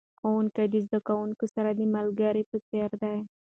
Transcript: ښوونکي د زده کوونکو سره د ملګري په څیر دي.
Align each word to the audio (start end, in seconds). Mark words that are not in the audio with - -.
ښوونکي 0.19 0.63
د 0.69 0.75
زده 0.85 0.99
کوونکو 1.07 1.45
سره 1.55 1.69
د 1.73 1.81
ملګري 1.95 2.43
په 2.49 2.57
څیر 2.67 2.91
دي. 3.01 3.17